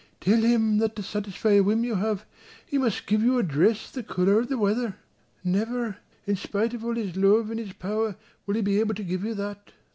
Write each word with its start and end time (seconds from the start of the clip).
Tell 0.19 0.41
him 0.41 0.79
that 0.79 0.95
to 0.95 1.03
satisfy 1.03 1.51
a 1.51 1.61
whim 1.61 1.83
you 1.83 1.93
have, 1.93 2.25
he 2.65 2.79
must 2.79 3.05
give 3.05 3.21
you 3.21 3.37
a 3.37 3.43
dress 3.43 3.91
the 3.91 4.01
colour 4.01 4.39
of 4.39 4.47
the 4.49 4.57
weather. 4.57 4.95
Never, 5.43 5.97
in 6.25 6.35
spite 6.37 6.73
of 6.73 6.83
all 6.83 6.95
his 6.95 7.15
love 7.15 7.51
and 7.51 7.59
his 7.59 7.73
power 7.73 8.15
will 8.47 8.55
he 8.55 8.61
be 8.61 8.79
able 8.79 8.95
to 8.95 9.03
give 9.03 9.23
you 9.23 9.35
that." 9.35 9.73